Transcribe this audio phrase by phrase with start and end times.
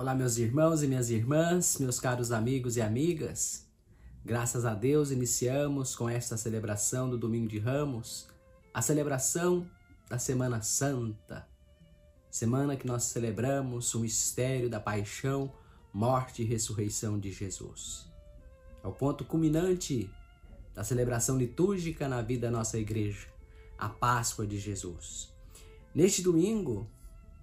[0.00, 3.66] Olá, meus irmãos e minhas irmãs, meus caros amigos e amigas.
[4.24, 8.26] Graças a Deus, iniciamos com esta celebração do Domingo de Ramos,
[8.72, 9.68] a celebração
[10.08, 11.46] da Semana Santa,
[12.30, 15.52] semana que nós celebramos o mistério da paixão,
[15.92, 18.10] morte e ressurreição de Jesus.
[18.82, 20.10] É o ponto culminante
[20.74, 23.28] da celebração litúrgica na vida da nossa igreja,
[23.76, 25.30] a Páscoa de Jesus.
[25.94, 26.88] Neste domingo,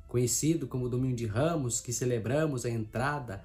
[0.07, 3.43] conhecido como Domingo de Ramos, que celebramos a entrada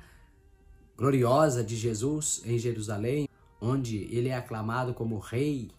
[0.97, 3.29] gloriosa de Jesus em Jerusalém,
[3.61, 5.71] onde ele é aclamado como Rei,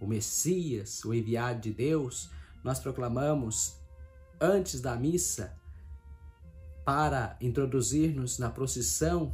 [0.00, 2.30] o Messias, o enviado de Deus,
[2.62, 3.76] nós proclamamos
[4.40, 5.56] antes da missa
[6.84, 9.32] para introduzir-nos na procissão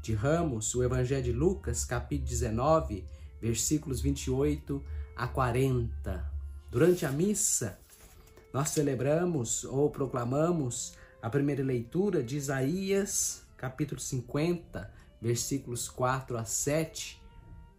[0.00, 3.04] de Ramos, o Evangelho de Lucas, capítulo 19,
[3.40, 4.82] versículos 28
[5.16, 6.32] a 40.
[6.70, 7.78] Durante a missa,
[8.52, 17.22] nós celebramos ou proclamamos a primeira leitura de Isaías, capítulo 50, versículos 4 a 7,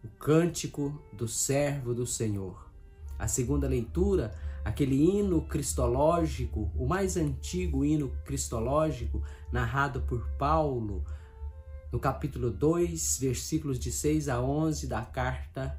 [0.04, 2.68] o cântico do servo do Senhor.
[3.18, 11.04] A segunda leitura, aquele hino cristológico, o mais antigo hino cristológico, narrado por Paulo,
[11.90, 15.78] no capítulo 2, versículos de 6 a 11 da carta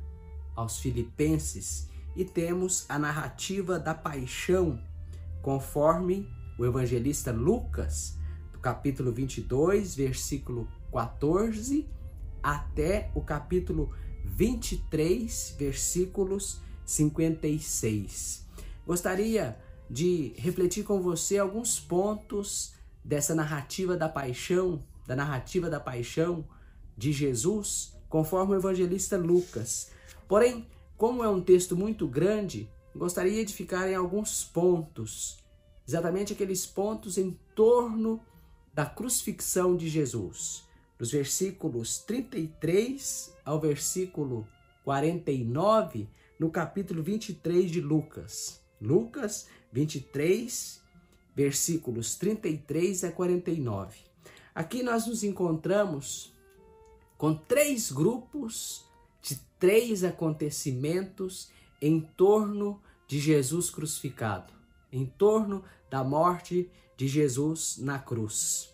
[0.55, 4.81] aos Filipenses, e temos a narrativa da paixão
[5.41, 8.17] conforme o evangelista Lucas,
[8.51, 11.87] do capítulo 22, versículo 14,
[12.43, 13.93] até o capítulo
[14.25, 18.45] 23, versículos 56.
[18.85, 19.57] Gostaria
[19.89, 22.73] de refletir com você alguns pontos
[23.03, 26.45] dessa narrativa da paixão, da narrativa da paixão
[26.97, 29.91] de Jesus, conforme o evangelista Lucas.
[30.27, 30.67] Porém,
[30.99, 35.41] como é um texto muito grande, gostaria de ficar em alguns pontos,
[35.87, 38.21] exatamente aqueles pontos em torno
[38.73, 40.67] da crucifixão de Jesus.
[40.97, 44.45] Dos versículos 33 ao versículo
[44.83, 48.61] 49, no capítulo 23 de Lucas.
[48.81, 50.81] Lucas 23,
[51.33, 53.99] versículos 33 a 49.
[54.53, 56.35] Aqui nós nos encontramos
[57.17, 58.88] com três grupos
[59.59, 64.53] três acontecimentos em torno de Jesus crucificado,
[64.91, 68.73] em torno da morte de Jesus na cruz.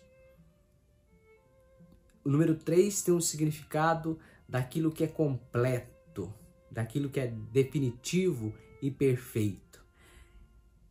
[2.24, 6.32] O número 3 tem um significado daquilo que é completo,
[6.70, 9.84] daquilo que é definitivo e perfeito.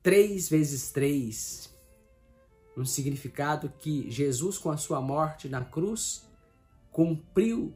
[0.01, 1.73] 3 vezes 3,
[2.77, 6.23] um significado que Jesus, com a sua morte na cruz,
[6.91, 7.73] cumpriu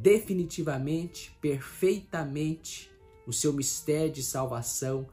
[0.00, 2.90] definitivamente, perfeitamente
[3.26, 5.06] o seu mistério de salvação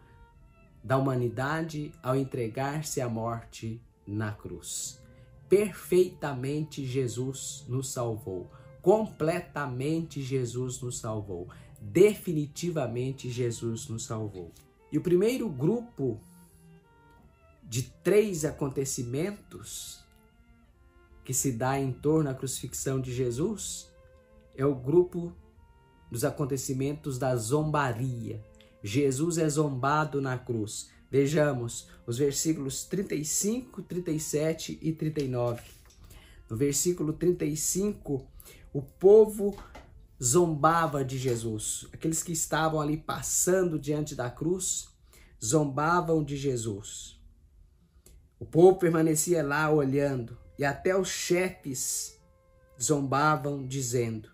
[0.83, 5.01] da humanidade ao entregar-se à morte na cruz.
[5.49, 8.49] Perfeitamente Jesus nos salvou,
[8.81, 11.49] completamente Jesus nos salvou,
[11.81, 14.51] definitivamente Jesus nos salvou.
[14.91, 16.19] E o primeiro grupo
[17.63, 20.03] de três acontecimentos
[21.23, 23.89] que se dá em torno da crucifixão de Jesus
[24.59, 25.33] é o grupo
[26.11, 28.43] dos acontecimentos da zombaria.
[28.83, 30.89] Jesus é zombado na cruz.
[31.09, 35.61] Vejamos os versículos 35, 37 e 39.
[36.49, 38.27] No versículo 35,
[38.73, 39.55] o povo
[40.21, 41.87] zombava de Jesus.
[41.93, 44.89] Aqueles que estavam ali passando diante da cruz
[45.41, 47.17] zombavam de Jesus.
[48.37, 52.19] O povo permanecia lá olhando e até os chefes
[52.81, 54.29] zombavam, dizendo: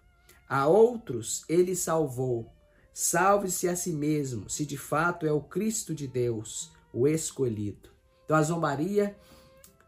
[0.47, 2.51] a outros ele salvou.
[2.93, 7.89] Salve-se a si mesmo, se de fato é o Cristo de Deus, o escolhido.
[8.23, 9.17] Então, a zombaria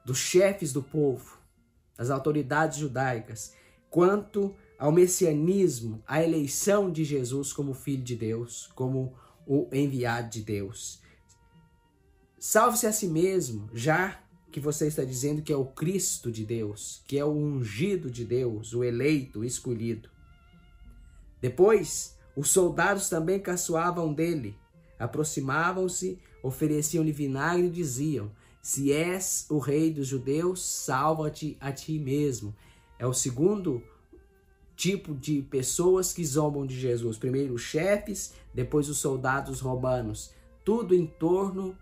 [0.06, 1.38] dos chefes do povo,
[1.98, 3.54] das autoridades judaicas,
[3.90, 10.42] quanto ao messianismo, a eleição de Jesus como filho de Deus, como o enviado de
[10.42, 11.02] Deus.
[12.38, 17.02] Salve-se a si mesmo, já que você está dizendo que é o Cristo de Deus,
[17.08, 20.10] que é o ungido de Deus, o eleito, o escolhido.
[21.42, 24.56] Depois, os soldados também caçoavam dele.
[25.00, 28.32] Aproximavam-se, ofereciam-lhe vinagre e diziam:
[28.62, 32.56] Se és o rei dos judeus, salva-te a ti mesmo.
[33.00, 33.84] É o segundo
[34.76, 37.18] tipo de pessoas que zombam de Jesus.
[37.18, 40.32] Primeiro os chefes, depois os soldados romanos.
[40.64, 41.78] Tudo em torno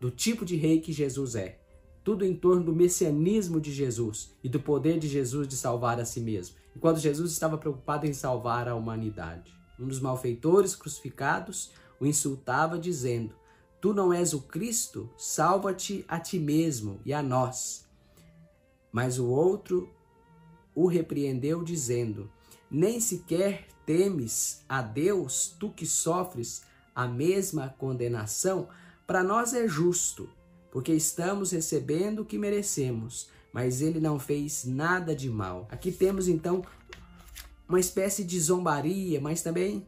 [0.00, 1.58] do tipo de rei que Jesus é.
[2.04, 6.04] Tudo em torno do messianismo de Jesus e do poder de Jesus de salvar a
[6.04, 9.52] si mesmo enquanto Jesus estava preocupado em salvar a humanidade.
[9.80, 13.34] Um dos malfeitores crucificados o insultava, dizendo:
[13.80, 15.10] Tu não és o Cristo?
[15.16, 17.84] Salva-te a ti mesmo e a nós.
[18.92, 19.90] Mas o outro
[20.72, 22.30] o repreendeu, dizendo:
[22.70, 26.62] Nem sequer temes a Deus, tu que sofres
[26.94, 28.68] a mesma condenação?
[29.04, 30.30] Para nós é justo,
[30.70, 35.66] porque estamos recebendo o que merecemos, mas ele não fez nada de mal.
[35.70, 36.64] Aqui temos então
[37.68, 39.86] uma espécie de zombaria, mas também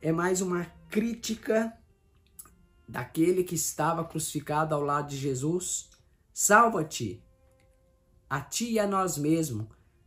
[0.00, 1.76] é mais uma crítica
[2.88, 5.88] daquele que estava crucificado ao lado de Jesus.
[6.32, 7.22] Salva-te,
[8.28, 9.66] a ti e a nós mesmos,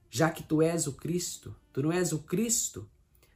[0.10, 1.56] já que tu és o Cristo.
[1.74, 2.90] Tu não és o Cristo?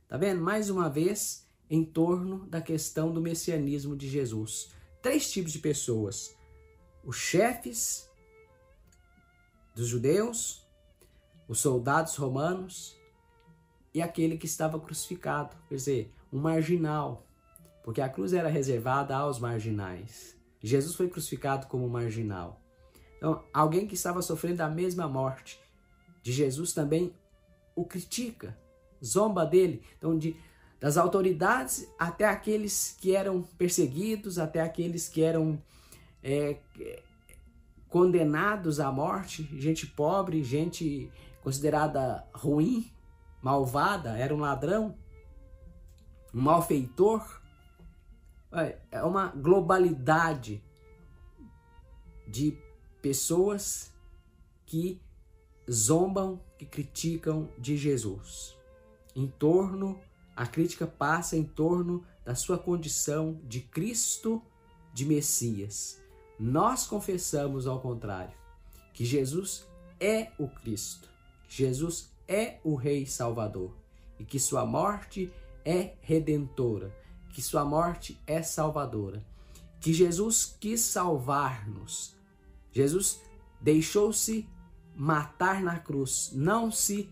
[0.07, 0.41] Tá vendo?
[0.41, 4.69] Mais uma vez, em torno da questão do messianismo de Jesus.
[5.01, 6.35] Três tipos de pessoas:
[7.03, 8.09] os chefes
[9.75, 10.65] dos judeus,
[11.47, 12.97] os soldados romanos
[13.93, 17.25] e aquele que estava crucificado, quer dizer, um marginal,
[17.83, 20.35] porque a cruz era reservada aos marginais.
[20.61, 22.61] Jesus foi crucificado como marginal.
[23.17, 25.59] Então, alguém que estava sofrendo a mesma morte
[26.21, 27.13] de Jesus também
[27.75, 28.57] o critica,
[29.03, 29.83] zomba dele.
[29.97, 30.35] Então, de,
[30.79, 35.61] das autoridades até aqueles que eram perseguidos, até aqueles que eram
[36.21, 36.57] é,
[37.93, 41.11] condenados à morte, gente pobre, gente
[41.43, 42.91] considerada ruim,
[43.39, 44.97] malvada, era um ladrão,
[46.33, 47.39] um malfeitor.
[48.89, 50.63] É uma globalidade
[52.27, 52.57] de
[52.99, 53.93] pessoas
[54.65, 54.99] que
[55.71, 58.57] zombam, que criticam de Jesus.
[59.15, 59.99] Em torno,
[60.35, 64.41] a crítica passa em torno da sua condição de Cristo,
[64.91, 66.02] de Messias.
[66.45, 68.35] Nós confessamos ao contrário,
[68.93, 69.65] que Jesus
[69.97, 71.07] é o Cristo,
[71.47, 73.73] que Jesus é o Rei Salvador
[74.19, 75.31] e que sua morte
[75.63, 76.93] é redentora,
[77.29, 79.25] que sua morte é salvadora,
[79.79, 82.13] que Jesus quis salvar-nos.
[82.73, 83.21] Jesus
[83.61, 84.45] deixou-se
[84.93, 87.09] matar na cruz, não se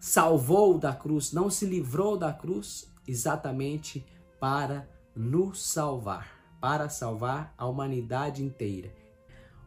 [0.00, 4.02] salvou da cruz, não se livrou da cruz exatamente
[4.40, 6.33] para nos salvar,
[6.64, 8.90] para salvar a humanidade inteira.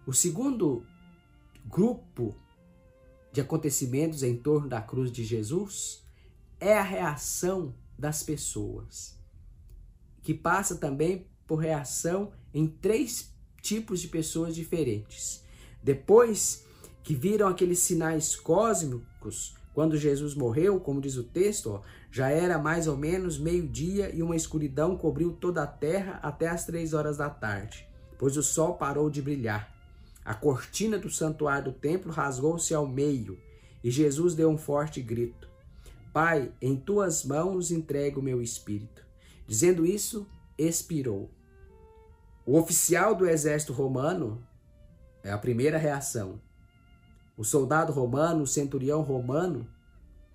[0.08, 0.84] O segundo
[1.64, 2.36] grupo
[3.32, 6.04] de acontecimentos em torno da cruz de Jesus
[6.60, 9.16] é a reação das pessoas,
[10.24, 15.44] que passa também por reação em três tipos de pessoas diferentes.
[15.84, 16.66] Depois
[17.04, 22.58] que viram aqueles sinais cósmicos quando Jesus morreu, como diz o texto, ó, já era
[22.58, 27.18] mais ou menos meio-dia e uma escuridão cobriu toda a terra até as três horas
[27.18, 27.88] da tarde,
[28.18, 29.74] pois o sol parou de brilhar.
[30.24, 33.40] A cortina do santuário do templo rasgou-se ao meio
[33.84, 35.48] e Jesus deu um forte grito:
[36.12, 39.06] Pai, em tuas mãos entrego o meu espírito.
[39.48, 40.28] Dizendo isso,
[40.58, 41.30] expirou.
[42.46, 44.42] O oficial do exército romano
[45.24, 46.42] é a primeira reação.
[47.38, 49.68] O soldado romano, o centurião romano,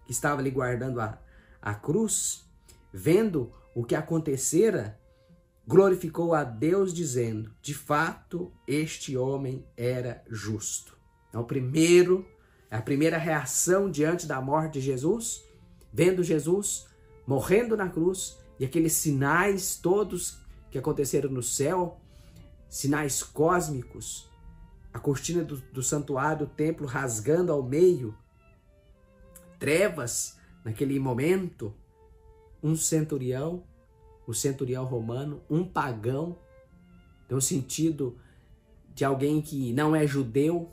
[0.06, 1.19] que estava ali guardando a,
[1.62, 2.44] a cruz,
[2.93, 5.00] vendo o que acontecera,
[5.67, 10.99] glorificou a Deus, dizendo: De fato, este homem era justo.
[11.32, 12.26] É o primeiro,
[12.69, 15.44] é a primeira reação diante da morte de Jesus,
[15.93, 16.87] vendo Jesus
[17.26, 22.00] morrendo na cruz e aqueles sinais todos que aconteceram no céu,
[22.69, 24.29] sinais cósmicos,
[24.93, 28.17] a cortina do, do santuário, do templo rasgando ao meio,
[29.58, 31.74] trevas naquele momento,
[32.62, 33.64] um centurião,
[34.26, 36.38] o centurião romano, um pagão,
[37.28, 38.19] tem o sentido
[38.94, 40.70] de alguém que não é judeu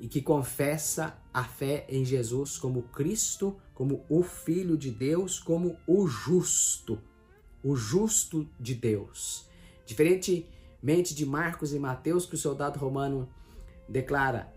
[0.00, 5.76] e que confessa a fé em Jesus como Cristo, como o Filho de Deus, como
[5.86, 7.00] o justo,
[7.62, 9.48] o justo de Deus.
[9.86, 10.48] Diferente
[10.82, 13.28] mente de Marcos e Mateus que o soldado romano
[13.88, 14.52] declara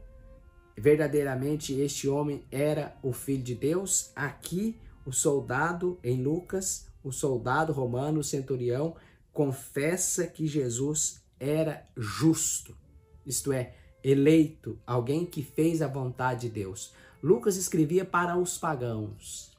[0.81, 4.11] verdadeiramente este homem era o filho de Deus.
[4.15, 8.95] Aqui o soldado em Lucas, o soldado romano, o centurião
[9.31, 12.75] confessa que Jesus era justo.
[13.23, 16.91] Isto é, eleito, alguém que fez a vontade de Deus.
[17.21, 19.55] Lucas escrevia para os pagãos.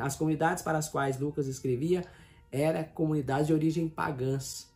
[0.00, 2.04] As comunidades para as quais Lucas escrevia
[2.52, 4.72] eram comunidades de origem pagãs.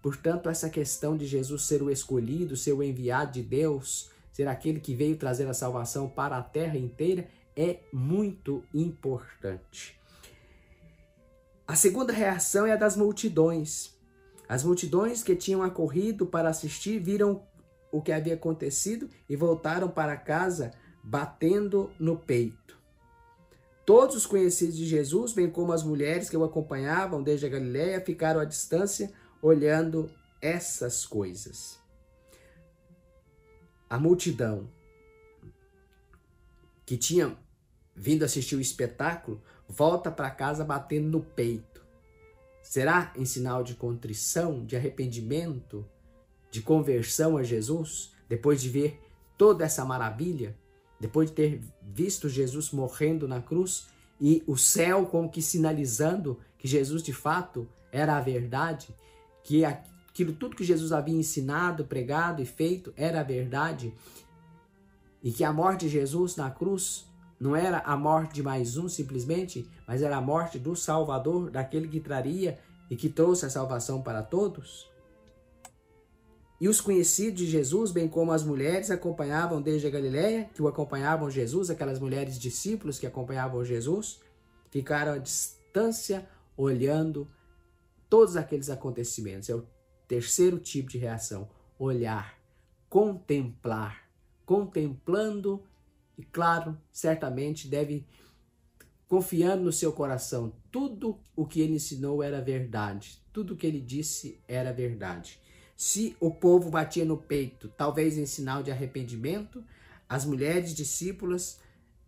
[0.00, 4.80] Portanto, essa questão de Jesus ser o escolhido, ser o enviado de Deus, ser aquele
[4.80, 7.26] que veio trazer a salvação para a terra inteira,
[7.56, 9.98] é muito importante.
[11.66, 13.96] A segunda reação é a das multidões.
[14.46, 17.46] As multidões que tinham acorrido para assistir viram
[17.90, 20.70] o que havia acontecido e voltaram para casa
[21.02, 22.78] batendo no peito.
[23.86, 28.02] Todos os conhecidos de Jesus, bem como as mulheres que o acompanhavam desde a Galiléia,
[28.02, 30.10] ficaram à distância olhando
[30.42, 31.85] essas coisas.
[33.88, 34.68] A multidão
[36.84, 37.36] que tinha
[37.94, 41.84] vindo assistir o espetáculo volta para casa batendo no peito.
[42.62, 45.84] Será em sinal de contrição, de arrependimento,
[46.50, 49.00] de conversão a Jesus, depois de ver
[49.36, 50.56] toda essa maravilha,
[50.98, 53.88] depois de ter visto Jesus morrendo na cruz
[54.20, 58.88] e o céu como que sinalizando que Jesus de fato era a verdade,
[59.42, 59.64] que
[60.16, 63.92] aquilo tudo que Jesus havia ensinado, pregado e feito era verdade,
[65.22, 67.06] e que a morte de Jesus na cruz
[67.38, 71.86] não era a morte de mais um simplesmente, mas era a morte do Salvador, daquele
[71.86, 72.58] que traria
[72.88, 74.90] e que trouxe a salvação para todos?
[76.58, 80.68] E os conhecidos de Jesus, bem como as mulheres, acompanhavam desde a Galiléia, que o
[80.68, 84.18] acompanhavam Jesus, aquelas mulheres discípulos que acompanhavam Jesus,
[84.70, 87.28] ficaram à distância olhando
[88.08, 89.50] todos aqueles acontecimentos.
[89.50, 89.75] É o
[90.06, 91.48] terceiro tipo de reação:
[91.78, 92.38] olhar,
[92.88, 94.08] contemplar,
[94.44, 95.62] contemplando
[96.16, 98.06] e, claro, certamente deve
[99.08, 100.52] confiando no seu coração.
[100.70, 105.40] Tudo o que ele ensinou era verdade, tudo o que ele disse era verdade.
[105.76, 109.62] Se o povo batia no peito, talvez em sinal de arrependimento,
[110.08, 111.60] as mulheres discípulas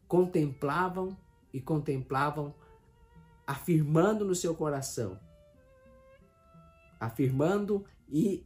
[0.07, 1.17] contemplavam
[1.52, 2.55] e contemplavam,
[3.47, 5.19] afirmando no seu coração,
[7.00, 8.45] afirmando e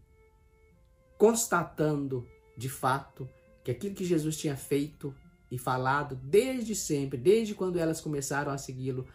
[1.17, 3.29] constatando de fato
[3.63, 5.15] que aquilo que Jesus tinha feito
[5.51, 9.07] e falado desde sempre, desde quando elas começaram a segui-lo,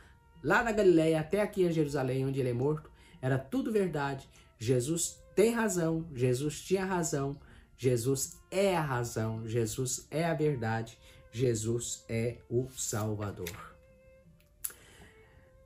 [0.44, 2.92] lá na Galiléia até aqui em Jerusalém, onde ele é morto,
[3.22, 4.30] era tudo verdade.
[4.58, 7.40] Jesus tem razão, Jesus tinha razão,
[7.78, 10.98] Jesus é a razão, Jesus é a verdade,
[11.32, 13.76] Jesus é o Salvador.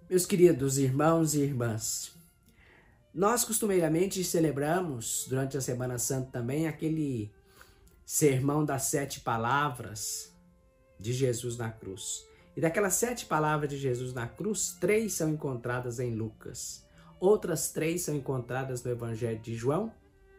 [0.10, 2.14] Meus queridos irmãos e irmãs,
[3.14, 7.32] nós costumeiramente celebramos durante a Semana Santa também aquele
[8.06, 10.34] sermão das sete palavras
[11.00, 12.26] de Jesus na cruz.
[12.56, 16.86] E daquelas sete palavras de Jesus na cruz, três são encontradas em Lucas.
[17.20, 19.92] Outras três são encontradas no Evangelho de João,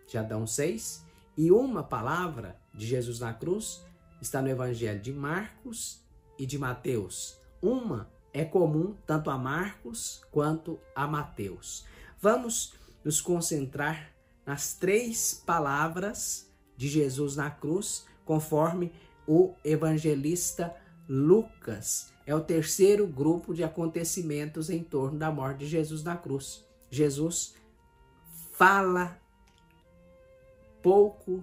[0.09, 1.05] já dão seis,
[1.37, 3.83] e uma palavra de Jesus na cruz
[4.21, 6.03] está no Evangelho de Marcos
[6.39, 7.39] e de Mateus.
[7.61, 11.85] Uma é comum tanto a Marcos quanto a Mateus.
[12.23, 12.75] Vamos
[13.05, 14.13] nos concentrar
[14.47, 18.93] nas três palavras de Jesus na cruz, conforme
[19.27, 20.73] o evangelista
[21.09, 22.13] Lucas.
[22.25, 26.65] É o terceiro grupo de acontecimentos em torno da morte de Jesus na cruz.
[26.89, 27.57] Jesus
[28.53, 29.21] fala
[30.81, 31.43] pouco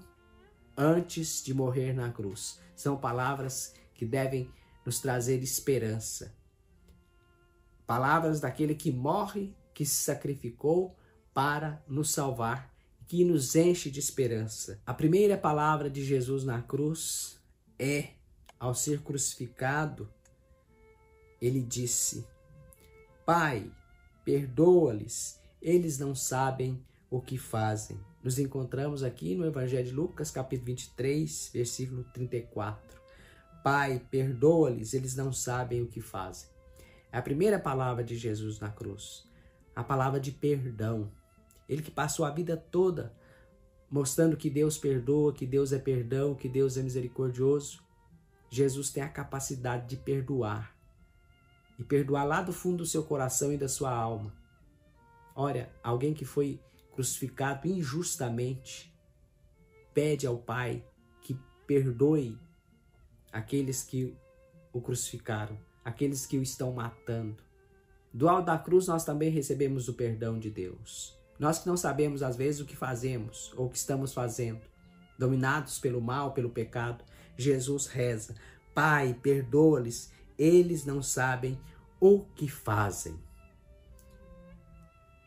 [0.78, 2.58] antes de morrer na cruz.
[2.74, 4.50] São palavras que devem
[4.86, 6.34] nos trazer esperança.
[7.86, 10.94] Palavras daquele que morre, que se sacrificou
[11.34, 12.70] para nos salvar,
[13.08, 14.82] que nos enche de esperança.
[14.86, 17.40] A primeira palavra de Jesus na cruz
[17.80, 18.10] é,
[18.60, 20.14] ao ser crucificado,
[21.42, 22.28] ele disse:
[23.26, 23.72] Pai,
[24.26, 27.98] perdoa-lhes, eles não sabem o que fazem.
[28.22, 33.00] Nos encontramos aqui no Evangelho de Lucas, capítulo 23, versículo 34.
[33.64, 36.50] Pai, perdoa-lhes, eles não sabem o que fazem.
[37.14, 39.29] É a primeira palavra de Jesus na cruz,
[39.76, 41.12] a palavra de perdão.
[41.68, 43.16] Ele que passou a vida toda
[43.90, 47.84] mostrando que Deus perdoa, que Deus é perdão, que Deus é misericordioso.
[48.50, 50.76] Jesus tem a capacidade de perdoar.
[51.78, 54.34] E perdoar lá do fundo do seu coração e da sua alma.
[55.36, 56.62] Olha, alguém que foi
[56.92, 58.94] crucificado injustamente
[59.94, 60.86] pede ao Pai
[61.22, 62.38] que perdoe
[63.32, 64.16] aqueles que
[64.74, 67.42] o crucificaram, aqueles que o estão matando.
[68.14, 71.18] Do alto da cruz nós também recebemos o perdão de Deus.
[71.38, 74.62] Nós que não sabemos às vezes o que fazemos ou o que estamos fazendo,
[75.18, 77.04] dominados pelo mal, pelo pecado,
[77.38, 78.36] Jesus reza:
[78.74, 81.60] Pai, perdoa-lhes, eles não sabem
[82.00, 83.18] o que fazem.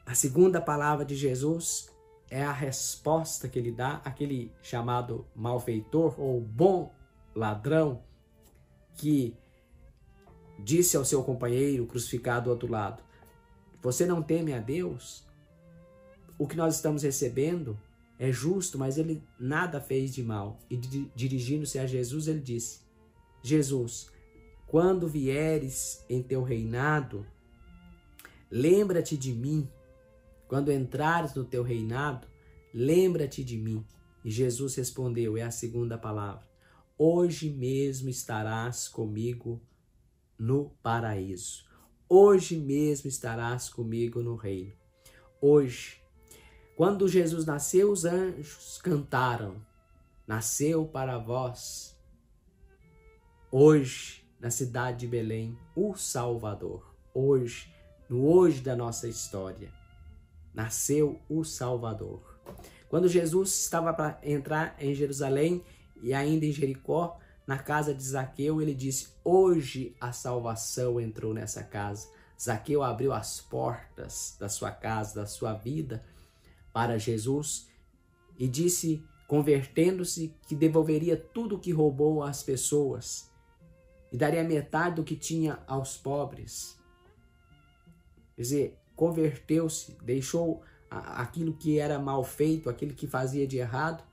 [0.04, 1.88] A segunda palavra de Jesus
[2.28, 6.92] é a resposta que ele dá àquele chamado malfeitor ou bom
[7.34, 8.02] ladrão
[8.96, 9.36] que
[10.58, 13.02] disse ao seu companheiro crucificado do outro lado:
[13.80, 15.24] Você não teme a Deus?
[16.38, 17.78] O que nós estamos recebendo
[18.18, 20.58] é justo, mas ele nada fez de mal.
[20.70, 22.80] E dirigindo-se a Jesus, ele disse:
[23.42, 24.08] Jesus,
[24.66, 27.26] quando vieres em teu reinado,
[28.50, 29.68] lembra-te de mim
[30.52, 32.28] quando entrares no teu reinado,
[32.74, 33.84] lembra-te de mim.
[34.24, 36.46] E Jesus respondeu: é a segunda palavra.
[36.96, 39.60] Hoje mesmo estarás comigo
[40.42, 41.64] no paraíso.
[42.08, 44.72] Hoje mesmo estarás comigo no reino.
[45.40, 46.02] Hoje,
[46.76, 49.64] quando Jesus nasceu, os anjos cantaram
[50.26, 51.96] nasceu para vós,
[53.50, 56.92] hoje, na cidade de Belém, o Salvador.
[57.14, 57.72] Hoje,
[58.08, 59.72] no hoje da nossa história,
[60.52, 62.40] nasceu o Salvador.
[62.88, 65.64] Quando Jesus estava para entrar em Jerusalém
[66.02, 71.62] e ainda em Jericó, na casa de Zaqueu, ele disse: Hoje a salvação entrou nessa
[71.62, 72.08] casa.
[72.40, 76.04] Zaqueu abriu as portas da sua casa, da sua vida,
[76.72, 77.70] para Jesus
[78.38, 83.30] e disse, convertendo-se, que devolveria tudo o que roubou às pessoas
[84.10, 86.78] e daria metade do que tinha aos pobres.
[88.34, 94.04] Quer dizer, converteu-se, deixou aquilo que era mal feito, aquilo que fazia de errado,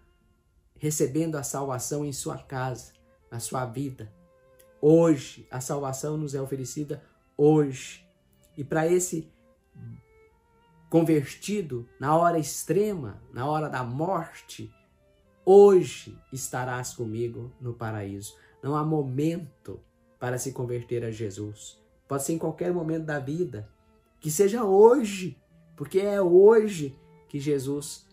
[0.77, 2.93] recebendo a salvação em sua casa,
[3.31, 4.11] na sua vida.
[4.81, 7.03] Hoje, a salvação nos é oferecida
[7.37, 8.07] hoje.
[8.57, 9.31] E para esse
[10.89, 14.73] convertido na hora extrema, na hora da morte,
[15.45, 18.35] hoje estarás comigo no paraíso.
[18.61, 19.79] Não há momento
[20.19, 21.81] para se converter a Jesus.
[22.07, 23.69] Pode ser em qualquer momento da vida,
[24.19, 25.37] que seja hoje,
[25.77, 26.97] porque é hoje
[27.29, 28.07] que Jesus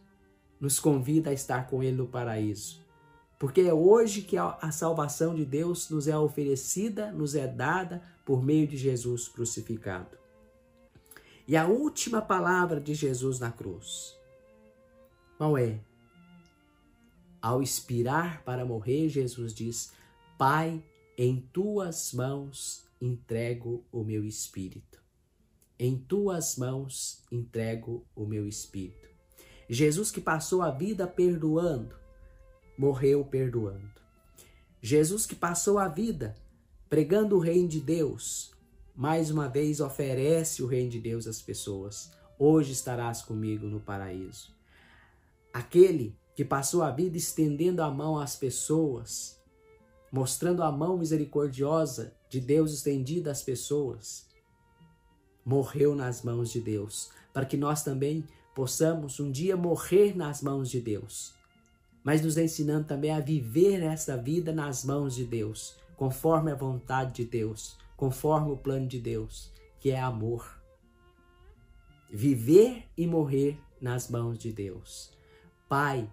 [0.60, 2.85] nos convida a estar com Ele no paraíso.
[3.38, 8.42] Porque é hoje que a salvação de Deus nos é oferecida, nos é dada por
[8.42, 10.16] meio de Jesus crucificado.
[11.46, 14.16] E a última palavra de Jesus na cruz,
[15.36, 15.78] qual é?
[17.40, 19.92] Ao expirar para morrer, Jesus diz:
[20.38, 20.82] Pai,
[21.16, 25.00] em tuas mãos entrego o meu espírito.
[25.78, 29.08] Em tuas mãos entrego o meu espírito.
[29.68, 31.94] Jesus que passou a vida perdoando,
[32.76, 33.90] morreu perdoando.
[34.80, 36.34] Jesus que passou a vida
[36.88, 38.52] pregando o reino de Deus,
[38.94, 42.10] mais uma vez oferece o reino de Deus às pessoas.
[42.38, 44.54] Hoje estarás comigo no paraíso.
[45.52, 49.40] Aquele que passou a vida estendendo a mão às pessoas,
[50.12, 54.26] mostrando a mão misericordiosa de Deus estendida às pessoas,
[55.44, 60.70] morreu nas mãos de Deus, para que nós também possamos um dia morrer nas mãos
[60.70, 61.34] de Deus,
[62.06, 67.14] mas nos ensinando também a viver essa vida nas mãos de Deus, conforme a vontade
[67.14, 70.62] de Deus, conforme o plano de Deus, que é amor.
[72.08, 75.12] Viver e morrer nas mãos de Deus.
[75.68, 76.08] Pai,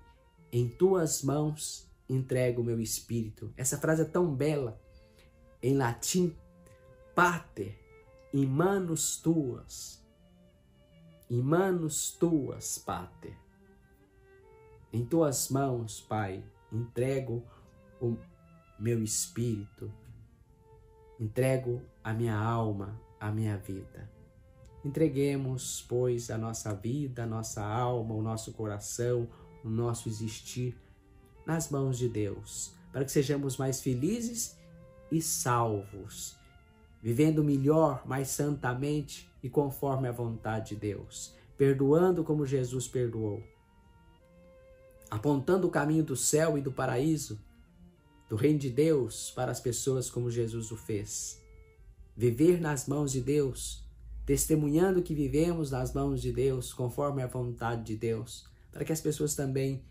[0.51, 3.53] em tuas mãos entrego o meu espírito.
[3.55, 4.81] Essa frase é tão bela.
[5.61, 6.35] Em latim,
[7.13, 7.77] pater,
[8.33, 10.03] in manus tuas.
[11.29, 13.42] In manus tuas, pater.
[14.93, 17.43] Em tuas mãos, Pai, entrego
[17.99, 18.15] o
[18.79, 19.91] meu espírito
[21.19, 24.09] Entrego a minha alma, a minha vida.
[24.83, 29.29] Entreguemos, pois, a nossa vida, a nossa alma, o nosso coração,
[29.63, 30.75] o nosso existir
[31.45, 34.57] nas mãos de Deus, para que sejamos mais felizes
[35.11, 36.35] e salvos,
[37.01, 43.41] vivendo melhor, mais santamente e conforme a vontade de Deus, perdoando como Jesus perdoou,
[45.13, 47.39] apontando o caminho do céu e do paraíso
[48.27, 51.39] do reino de Deus para as pessoas como Jesus o fez.
[52.17, 53.87] Viver nas mãos de Deus,
[54.25, 59.01] testemunhando que vivemos nas mãos de Deus, conforme a vontade de Deus, para que as
[59.01, 59.83] pessoas também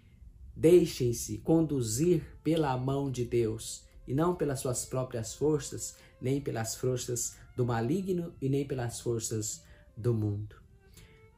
[0.57, 7.37] deixem-se conduzir pela mão de Deus e não pelas suas próprias forças, nem pelas forças
[7.57, 9.63] do maligno e nem pelas forças
[9.97, 10.57] do mundo.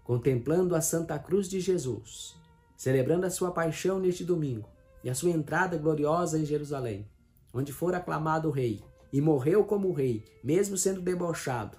[0.02, 2.42] Contemplando a Santa Cruz de Jesus,
[2.76, 4.68] celebrando a sua paixão neste domingo,
[5.02, 7.06] e a sua entrada gloriosa em Jerusalém,
[7.52, 8.82] onde for aclamado rei
[9.12, 11.78] e morreu como rei, mesmo sendo debochado.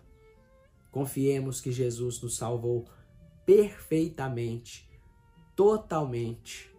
[0.92, 2.86] Confiemos que Jesus nos salvou
[3.46, 4.90] perfeitamente,
[5.56, 6.74] totalmente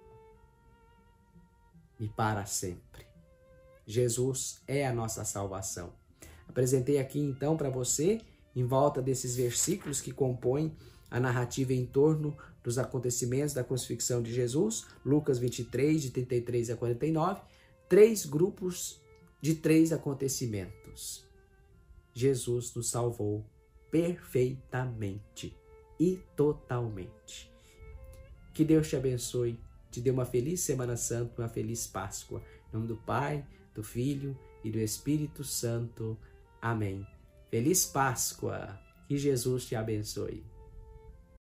[2.00, 3.06] e para sempre.
[3.86, 5.92] Jesus é a nossa salvação.
[6.48, 8.20] Apresentei aqui então para você,
[8.54, 10.74] em volta desses versículos que compõem
[11.10, 16.76] a narrativa em torno dos acontecimentos da crucifixão de Jesus, Lucas 23, de 33 a
[16.76, 17.40] 49,
[17.88, 19.00] três grupos
[19.40, 21.24] de três acontecimentos.
[22.12, 23.46] Jesus nos salvou
[23.88, 25.56] perfeitamente
[26.00, 27.48] e totalmente.
[28.52, 32.42] Que Deus te abençoe, te dê uma feliz Semana Santa, uma feliz Páscoa.
[32.68, 36.18] Em nome do Pai, do Filho e do Espírito Santo.
[36.60, 37.06] Amém.
[37.48, 38.76] Feliz Páscoa.
[39.06, 40.55] Que Jesus te abençoe.